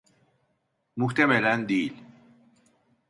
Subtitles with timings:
[0.95, 2.03] Muhtemelen değil.